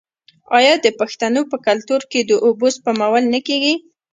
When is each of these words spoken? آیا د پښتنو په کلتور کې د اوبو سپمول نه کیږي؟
آیا 0.57 0.73
د 0.85 0.87
پښتنو 0.99 1.41
په 1.51 1.57
کلتور 1.67 2.01
کې 2.11 2.19
د 2.23 2.31
اوبو 2.45 2.67
سپمول 2.75 3.23
نه 3.33 3.39
کیږي؟ 3.47 3.73